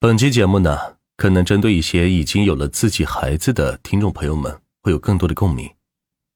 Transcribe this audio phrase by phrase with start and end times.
[0.00, 0.78] 本期节目呢，
[1.16, 5.68] 可能针对一些已经有了自己孩子的听众朋友们会有更多的共鸣。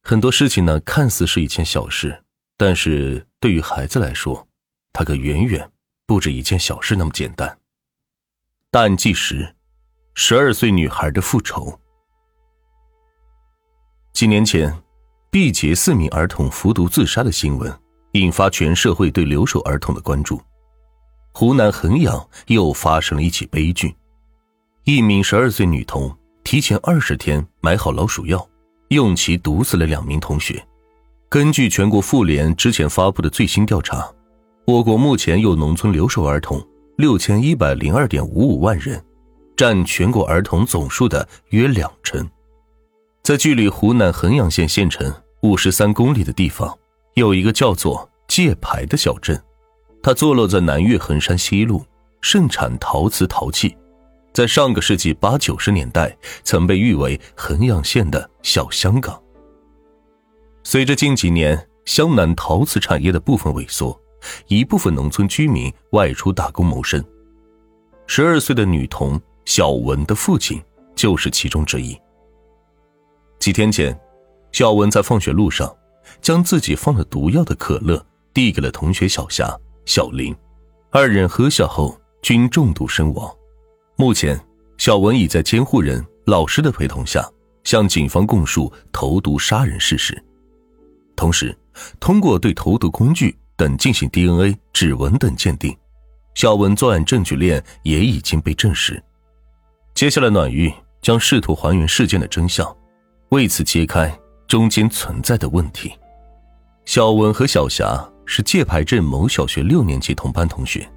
[0.03, 2.25] 很多事情呢，看似是一件小事，
[2.57, 4.49] 但是对于孩子来说，
[4.93, 5.71] 它可远远
[6.09, 7.57] 不止一件小事那么简单。
[8.73, 9.55] 淡季时，
[10.15, 11.79] 十二岁女孩的复仇。
[14.13, 14.77] 几年前，
[15.31, 17.73] 毕节四名儿童服毒自杀的新闻，
[18.15, 20.43] 引发全社会对留守儿童的关注。
[21.35, 23.95] 湖南衡阳又发生了一起悲剧，
[24.85, 28.47] 一名十二岁女童提前二十天买好老鼠药，
[28.89, 30.63] 用其毒死了两名同学。
[31.31, 34.07] 根据全国妇联之前发布的最新调查，
[34.67, 36.63] 我国目前有农村留守儿童
[36.99, 39.03] 六千一百零二点五五万人，
[39.57, 42.29] 占全国儿童总数的约两成。
[43.23, 45.11] 在距离湖南衡阳县县城
[45.41, 46.79] 五十三公里的地方，
[47.15, 49.43] 有一个叫做界牌的小镇。
[50.03, 51.85] 它坐落在南岳衡山西路，
[52.21, 53.77] 盛产陶瓷陶器，
[54.33, 59.21] 在上个世纪八九十年代曾被誉为衡阳县的小香港。
[60.65, 63.97] 随着近几年湘南陶瓷产业的部分萎缩，
[64.49, 67.03] 一部分农村居民外出打工谋生。
[68.09, 70.61] 十二岁的女童小文的父亲
[70.97, 71.97] 就是其中之一。
[73.39, 73.97] 几天前，
[74.51, 75.73] 小文在放学路上，
[76.21, 79.57] 将自己放了毒药的可乐递给了同学小霞。
[79.85, 80.35] 小林，
[80.91, 83.31] 二人喝下后均中毒身亡。
[83.97, 84.41] 目前，
[84.79, 87.29] 小文已在监护人、老师的陪同下
[87.65, 90.23] 向警方供述投毒杀人事实。
[91.17, 91.57] 同时，
[91.99, 95.77] 通过对投毒工具等进行 DNA、指纹等鉴定，
[96.35, 99.03] 小文作案证据链也已经被证实。
[99.95, 102.75] 接下来，暖玉将试图还原事件的真相，
[103.31, 105.93] 为此揭开中间存在的问题。
[106.85, 108.09] 小文和小霞。
[108.25, 110.89] 是界牌镇某小学六年级同班同学，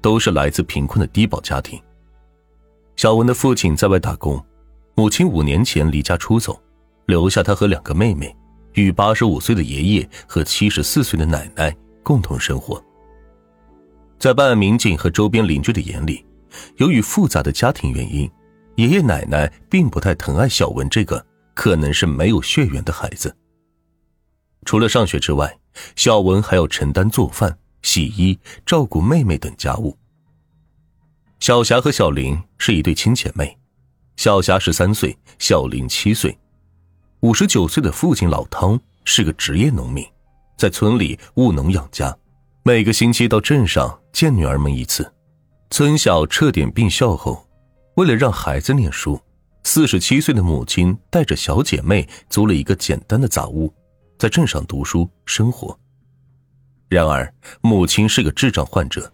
[0.00, 1.80] 都是来自贫困的低保家庭。
[2.96, 4.44] 小文的父亲在外打工，
[4.94, 6.60] 母亲五年前离家出走，
[7.06, 8.34] 留下他和两个妹妹，
[8.74, 12.82] 与八十五岁的爷爷和七十四岁的奶奶共同生活。
[14.18, 16.24] 在办案民警和周边邻居的眼里，
[16.76, 18.30] 由于复杂的家庭原因，
[18.76, 21.24] 爷爷奶奶并不太疼爱小文这个
[21.54, 23.34] 可能是没有血缘的孩子。
[24.64, 25.54] 除了上学之外，
[25.96, 29.96] 小文还要承担做饭、洗衣、照顾妹妹等家务。
[31.40, 33.56] 小霞和小林是一对亲姐妹，
[34.16, 36.36] 小霞十三岁，小林七岁。
[37.20, 40.06] 五十九岁的父亲老汤是个职业农民，
[40.56, 42.16] 在村里务农养家，
[42.62, 45.10] 每个星期到镇上见女儿们一次。
[45.70, 47.46] 村小撤点并校后，
[47.96, 49.20] 为了让孩子念书，
[49.64, 53.72] 四十七岁的母亲带着小姐妹租了一个简单的杂屋。
[54.18, 55.78] 在镇上读书生活。
[56.88, 59.12] 然而，母亲是个智障患者，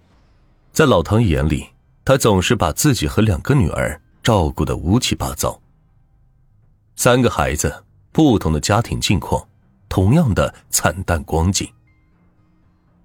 [0.73, 1.67] 在老唐眼里，
[2.05, 5.59] 他总是把自己和两个女儿照顾的乌七八糟。
[6.97, 9.49] 三个孩子，不同的家庭境况，
[9.89, 11.67] 同样的惨淡光景。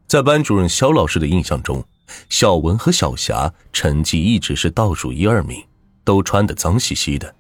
[0.08, 1.82] 在班主任肖老师的印象中，
[2.28, 5.64] 小文和小霞成绩一直是倒数一二名，
[6.04, 7.34] 都穿得脏兮兮的，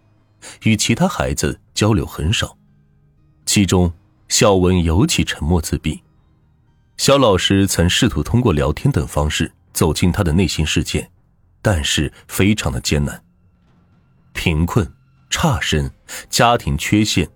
[0.64, 2.58] 与其他孩子交流很少，
[3.46, 3.92] 其中。
[4.28, 6.02] 小文尤其沉默自闭，
[6.98, 11.10] 肖老师曾试图通过聊天等方式走进他的内心世界，
[11.62, 13.24] 但是非常的艰难。
[14.34, 14.92] 贫困、
[15.30, 15.90] 差生、
[16.30, 17.30] 家庭缺陷，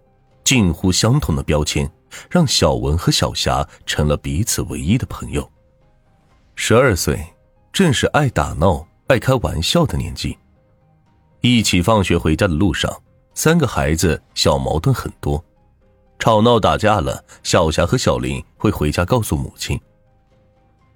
[0.44, 1.90] 近乎相同的标签，
[2.30, 5.50] 让小文和小霞成了彼此唯一的朋友。
[6.56, 7.24] 十二岁，
[7.72, 10.38] 正是爱打闹、爱开玩笑的年纪。
[11.42, 12.92] 一起放学回家的路上，
[13.34, 15.42] 三个孩子小矛盾很多。
[16.20, 19.80] 吵闹打架了，小霞和小林会回家告诉母亲。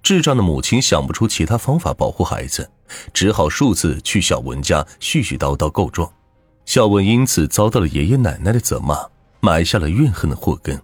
[0.04, 2.70] 智障的母亲想不出其他方法保护孩子，
[3.14, 6.12] 只好数次去小文家絮絮叨叨告状。
[6.66, 8.98] 小文因此遭到了爷爷奶奶的责骂，
[9.40, 10.80] 埋下了怨恨的祸根。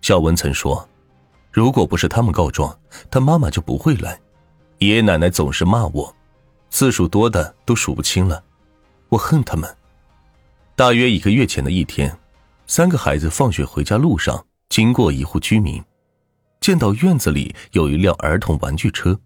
[0.00, 0.88] 小文曾说
[1.52, 2.76] ：“如果不是他们告状，
[3.08, 4.20] 他妈妈就不会来。
[4.78, 6.12] 爷爷奶奶总是骂我，
[6.70, 8.42] 次数多的都数不清了。
[9.10, 9.72] 我恨他们。”
[10.74, 12.18] 大约一个月前的一天。
[12.74, 15.84] 三个孩子放学回家路上，经过一户居民，
[16.58, 19.20] 见到院子里有一辆儿童玩具车，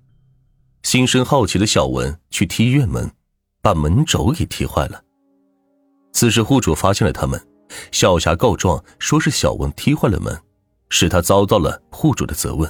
[0.83, 3.09] 心生好奇的小文去踢院门，
[3.63, 5.01] 把门轴给踢坏了。
[6.13, 7.41] 此时户主发现了他们，
[7.93, 10.37] 小霞告状说是小文踢坏了门，
[10.89, 12.69] 使他遭到了户主的责问。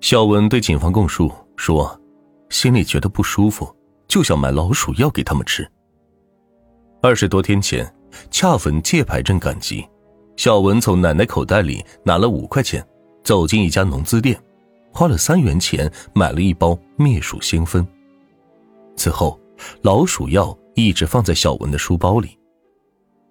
[0.00, 2.00] 小文对警方供述说，
[2.48, 3.70] 心里觉得不舒服，
[4.08, 5.70] 就想买老鼠药给他们吃。
[7.02, 7.94] 二十多天前。
[8.30, 9.86] 恰逢界牌镇赶集，
[10.36, 12.86] 小文从奶奶口袋里拿了五块钱，
[13.22, 14.40] 走进一家农资店，
[14.92, 17.86] 花了三元钱买了一包灭鼠先锋。
[18.96, 19.38] 此后，
[19.82, 22.38] 老鼠药一直放在小文的书包里。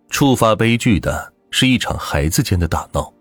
[0.09, 3.11] 触发悲剧的是一场孩子间的打闹。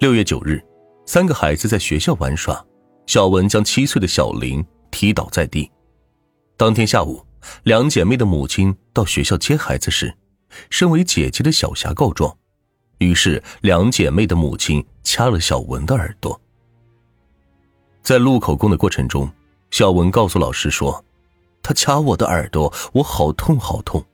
[0.00, 0.60] 六月九日，
[1.06, 2.64] 三个孩子在学校玩耍，
[3.06, 5.70] 小文将七岁的小林踢倒在地。
[6.56, 7.24] 当天下午，
[7.62, 10.12] 两姐妹的母亲到学校接孩子时，
[10.70, 12.36] 身为姐姐的小霞告状，
[12.98, 16.40] 于是两姐妹的母亲掐了小文的耳朵。
[18.02, 19.30] 在录口供的过程中，
[19.70, 21.04] 小文告诉老师说
[21.62, 24.04] ：“他掐我的耳朵，我好痛好痛。”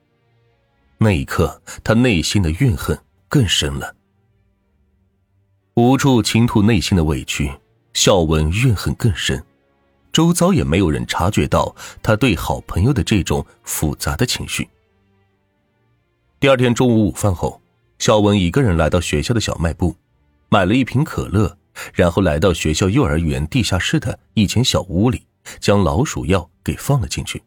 [0.98, 2.98] 那一刻，他内心的怨恨
[3.28, 3.96] 更深了，
[5.74, 7.50] 无处倾吐内心的委屈，
[7.94, 9.42] 孝文怨恨更深，
[10.12, 14.68] 周遭也没有人察觉到他对好朋友的这种复杂的情绪。
[16.40, 17.60] 第二天中午午饭后，
[17.98, 19.94] 小文一个人来到学校的小卖部，
[20.48, 21.54] 买了一瓶可乐，
[21.92, 25.26] 然后来到学校幼儿园地下室的一间小屋里，
[25.58, 27.42] 将老鼠药给放了进去。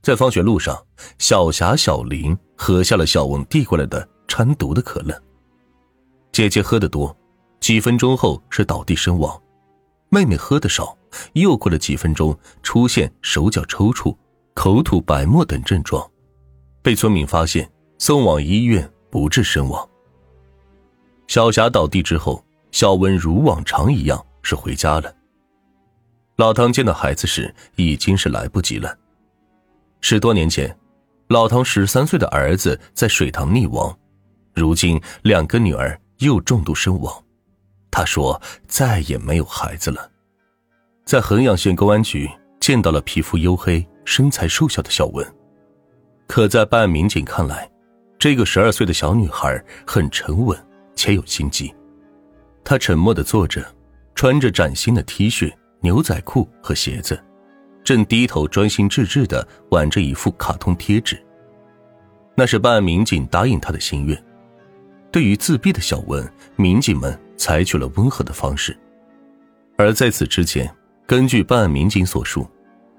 [0.00, 0.80] 在放学路上，
[1.18, 5.20] 小霞、小林喝下了小文递过来的掺毒的可乐。
[6.30, 7.16] 姐姐喝得多，
[7.58, 9.36] 几分钟后是倒地身亡；
[10.08, 10.96] 妹妹喝得少，
[11.32, 14.16] 又过了几分钟出现手脚抽搐、
[14.54, 16.08] 口吐白沫等症状，
[16.86, 17.68] 被村民发现，
[17.98, 19.88] 送往医院不治身亡。
[21.26, 22.40] 小霞倒地之后，
[22.70, 25.12] 小文如往常一样是回家了。
[26.36, 28.96] 老唐见到孩子时，已经是来不及了。
[30.00, 30.78] 十多年前，
[31.26, 33.92] 老唐十三岁的儿子在水塘溺亡，
[34.54, 37.12] 如今两个女儿又中毒身亡。
[37.90, 40.08] 他说再也没有孩子了。
[41.04, 42.30] 在衡阳县公安局
[42.60, 45.26] 见到了皮肤黝黑、身材瘦小的小文，
[46.26, 47.70] 可在办案民警看来，
[48.18, 50.58] 这个十二岁的小女孩很沉稳
[50.94, 51.74] 且有心机。
[52.64, 53.64] 她沉默的坐着，
[54.14, 57.22] 穿着崭新的 T 恤、牛仔裤和鞋子。
[57.84, 61.16] 正低头专心致志的玩着一副卡通贴纸。
[62.34, 64.24] 那是办案民警答应他的心愿。
[65.12, 68.76] 对于自闭的小文，民警们采取了温和的方式。
[69.78, 70.68] 而在此之前，
[71.06, 72.50] 根据办案民警所述，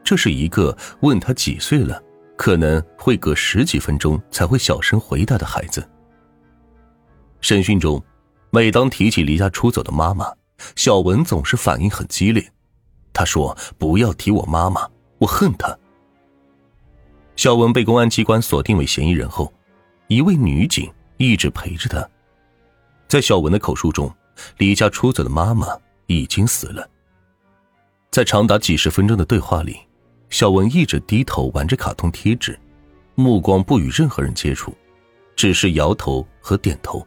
[0.05, 2.01] 这是一个问他几岁了，
[2.37, 5.85] 可能会隔十几分钟才会小声回答的孩子。
[7.41, 8.01] 审讯中，
[8.51, 10.31] 每当提起离家出走的妈妈，
[10.75, 12.51] 小文总是反应很激烈。
[13.11, 14.87] 他说：“不要提我妈妈，
[15.17, 15.77] 我恨她。”
[17.35, 19.51] 小文被公安机关锁定为嫌疑人后，
[20.07, 22.07] 一位女警一直陪着他。
[23.07, 24.13] 在小文的口述中，
[24.57, 25.67] 离家出走的妈妈
[26.05, 26.87] 已经死了。
[28.11, 29.77] 在长达几十分钟的对话里，
[30.29, 32.59] 小文一直低头玩着卡通贴纸，
[33.15, 34.73] 目光不与任何人接触，
[35.35, 37.05] 只是摇头和点头。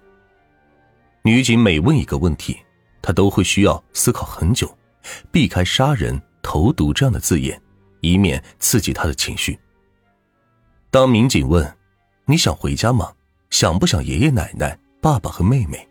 [1.23, 2.57] 女警每问一个问题，
[3.03, 4.75] 他都会需要思考很久。
[5.31, 7.61] 避开“杀人”“投毒”这样的字眼，
[8.01, 9.59] 以免刺激他的情绪。
[10.91, 11.77] 当民警问
[12.27, 13.13] ：“你想回家吗？
[13.49, 15.89] 想不想爷爷奶奶、爸爸和妹妹？”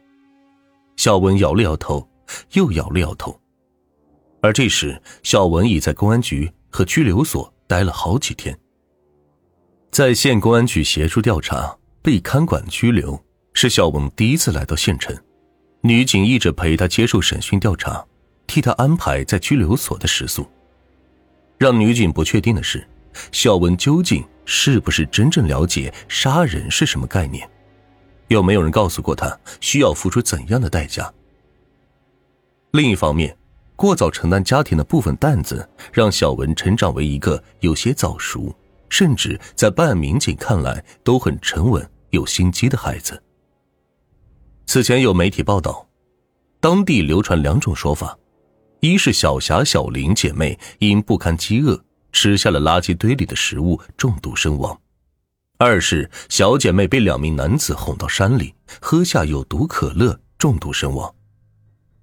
[0.95, 2.07] 小文摇了摇头，
[2.53, 3.39] 又摇了摇头。
[4.41, 8.57] 而这时，小文已在公安局和拘留所待了好几天。
[9.91, 13.21] 在县公安局协助调查、被看管拘留，
[13.53, 15.15] 是小文第一次来到县城。
[15.81, 18.05] 女警一直陪他接受审讯调查。
[18.49, 20.49] 替他安排在拘留所的食宿。
[21.59, 22.83] 让女警不确定的是，
[23.31, 27.47] 小文究竟是不是真正了解杀人是什么概念？
[28.27, 31.13] 有没有人告诉过他需要付出怎样的代价？
[32.71, 33.37] 另一方面，
[33.79, 38.53] 过早承担家庭的部分担子，让小文成长为一个有些早熟，
[38.89, 43.23] 甚至在办案民警看来都很沉稳、有心机的孩子。
[44.65, 45.87] 此前有媒体报道，
[46.59, 48.19] 当地流传两种说法。
[48.81, 51.81] 一是小霞、小林姐妹因不堪饥饿
[52.11, 54.75] 吃下了垃圾堆里的食物中毒身亡；
[55.57, 61.15] 二是小姐妹被两名男子哄到山里喝下有毒可乐中毒身亡。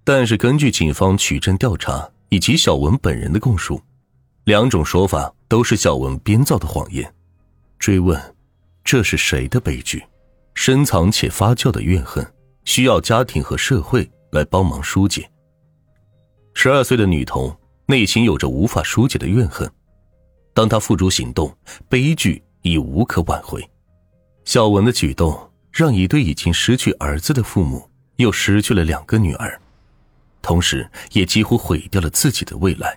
[0.07, 3.83] 但是根据警方取证调查以及小文本人的供述，
[4.45, 7.13] 两种说法都是小文编造的谎言。
[7.77, 8.17] 追问，
[8.85, 10.01] 这是谁的悲剧？
[10.55, 12.25] 深藏且发酵的怨恨，
[12.65, 15.29] 需要家庭和社会来帮忙疏解。
[16.55, 17.53] 十二岁的女童
[17.87, 19.69] 内心有着无法疏解的怨恨，
[20.55, 21.53] 当她付诸行动，
[21.89, 23.61] 悲剧已无可挽回。
[24.45, 29.61] 小文的举动让一对已经失去儿子的父母又失去了两个女儿，
[30.47, 32.97] 同时也几乎毁掉了自己的未来。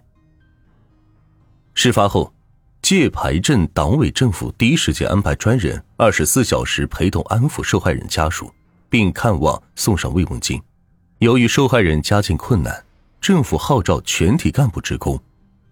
[1.74, 2.32] 事发后，
[2.79, 8.53] 界牌镇党委政府第一时间安排专人二十四小时陪同安抚受害人家属，
[8.88, 10.62] 并看望送上慰问金。
[11.18, 12.86] 由于受害人家境困难。
[13.20, 15.20] 政府号召全体干部职工，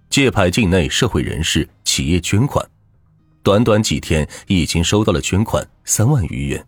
[0.10, 2.68] 界牌境内社会人士、企业捐款，
[3.42, 6.66] 短短几天已经收到了捐款三万余元。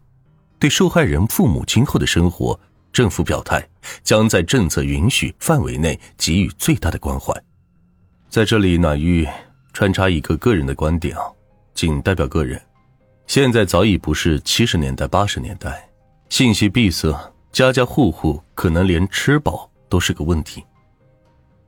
[0.57, 2.57] 对受害人父母今后的生活，
[2.91, 3.65] 政府表态
[4.03, 7.33] 将在政策允许范围内给予最大的关怀。
[8.29, 9.27] 在这里，暖玉
[9.73, 11.23] 穿插一个个人的观点啊，
[11.73, 12.61] 仅代表个人。
[13.27, 15.87] 现在早已不是七十年代、八十年代，
[16.29, 17.15] 信息闭塞，
[17.51, 20.63] 家家户户可能连吃饱都是个问题。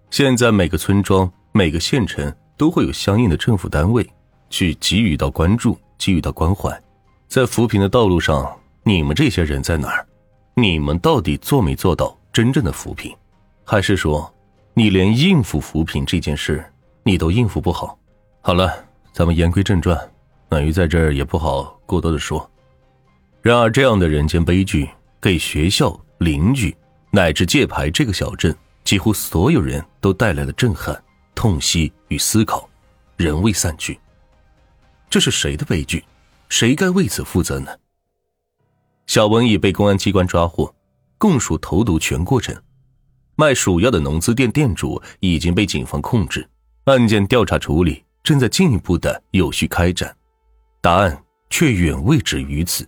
[0.09, 4.07] 现在每个村庄、每个县城都会有相应的政府单位
[4.49, 6.79] 去给予到关注、给予到关怀，
[7.27, 8.57] 在扶贫的道路上。
[8.83, 10.07] 你们这些人在哪儿？
[10.61, 13.11] 你们到底做没做到真正的扶贫？
[13.65, 14.31] 还是说，
[14.75, 16.63] 你连应付扶贫这件事
[17.01, 17.97] 你都应付不好？
[18.41, 18.71] 好了，
[19.11, 19.97] 咱们言归正传，
[20.49, 22.47] 暖玉在这儿也不好过多的说。
[23.41, 24.87] 然而，这样的人间悲剧
[25.19, 26.75] 给学校、邻居
[27.09, 30.95] 乃至界牌这个小镇几乎所有人都带来了震撼、
[31.33, 32.69] 痛惜与思考，
[33.17, 33.99] 人未散去。
[35.09, 36.03] 这是谁的悲剧？
[36.49, 37.71] 谁该为此负责呢？
[39.07, 40.73] 小文已被公安机关抓获，
[41.17, 42.55] 供述投毒全过程。
[43.35, 46.47] 卖鼠药的农资店店主已经被警方控制，
[46.83, 50.15] 案件调查处理正在进一步的有序开展，
[50.79, 52.87] 答案却远未止于此。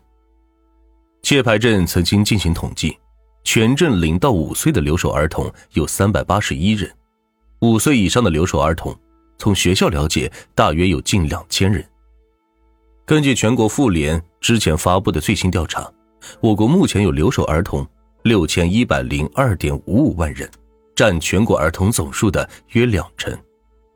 [1.21, 2.97] 界牌镇曾经进行统计，
[3.43, 6.89] 全镇零到五岁的留守儿童有三百八十一人，
[7.61, 8.95] 五岁以上的留守儿童，
[9.37, 11.83] 从学校了解大约有近两千人。
[13.05, 15.91] 根据全国妇联之前发布的最新调查。
[16.39, 17.85] 我国目前有留守儿童
[18.23, 20.49] 六千一百零二点五五万人，
[20.95, 23.37] 占全国儿童总数的约两成。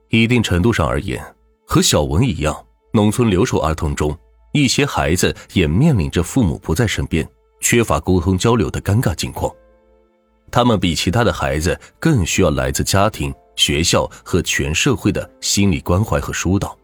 [0.10, 1.24] 一定程度上而言，
[1.66, 2.56] 和小文一样，
[2.94, 4.18] 农村留守儿童中
[4.54, 7.28] 一些孩子也面临着父母不在身边、
[7.60, 9.54] 缺乏沟通交流的尴尬境况。
[10.50, 16.78] 他们比其他的孩子更需要来自家庭、学校和全社会的心理关怀和疏导。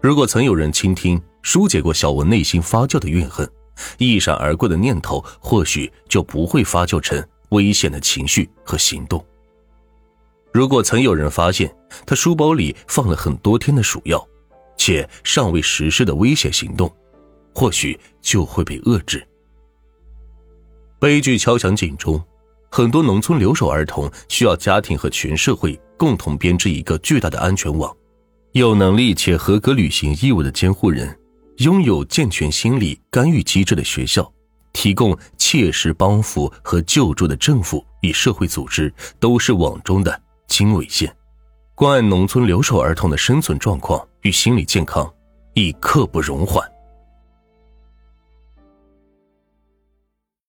[0.00, 3.48] 如果曾有人倾听、疏解过小文内心发酵的怨恨，
[3.98, 9.24] 一闪而过的念头，或许就不会发酵成危险的情绪和行动。
[10.52, 11.74] 如果曾有人发现
[12.04, 14.22] 他书包里放了很多天的鼠药，
[14.76, 16.94] 且尚未实施的危险行动，
[17.54, 19.26] 或许就会被遏制。
[20.98, 22.22] 悲剧敲响警钟，
[22.70, 27.94] 很多农村留守儿童需要家庭和全社会共同编织一个巨大的安全网，
[28.52, 31.18] 有能力且合格履行义务的监护人。
[31.62, 34.28] 拥有健全心理干预机制的学校，
[34.72, 41.14] 提供切实帮扶和救助的政府与社会组织，都是网中的经纬线。
[41.76, 45.08] 关爱农村留守儿童的生存状况与心理健康，
[45.54, 46.68] 亦刻不容缓。